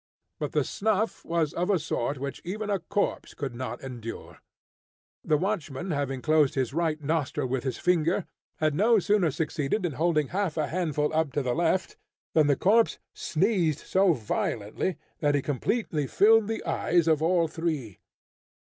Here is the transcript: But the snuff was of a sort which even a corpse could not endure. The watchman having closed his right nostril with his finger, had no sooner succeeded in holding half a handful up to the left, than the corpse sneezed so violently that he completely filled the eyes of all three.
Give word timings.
But 0.39 0.53
the 0.53 0.63
snuff 0.63 1.23
was 1.23 1.53
of 1.53 1.69
a 1.69 1.77
sort 1.77 2.17
which 2.17 2.41
even 2.43 2.71
a 2.71 2.79
corpse 2.79 3.35
could 3.35 3.53
not 3.53 3.83
endure. 3.83 4.39
The 5.23 5.37
watchman 5.37 5.91
having 5.91 6.23
closed 6.23 6.55
his 6.55 6.73
right 6.73 6.99
nostril 6.99 7.45
with 7.45 7.63
his 7.63 7.77
finger, 7.77 8.25
had 8.57 8.73
no 8.73 8.97
sooner 8.97 9.29
succeeded 9.29 9.85
in 9.85 9.91
holding 9.91 10.29
half 10.29 10.57
a 10.57 10.65
handful 10.69 11.13
up 11.13 11.31
to 11.33 11.43
the 11.43 11.53
left, 11.53 11.97
than 12.33 12.47
the 12.47 12.55
corpse 12.55 12.97
sneezed 13.13 13.85
so 13.85 14.13
violently 14.13 14.97
that 15.19 15.35
he 15.35 15.41
completely 15.43 16.07
filled 16.07 16.47
the 16.47 16.63
eyes 16.65 17.07
of 17.07 17.21
all 17.21 17.47
three. 17.47 17.99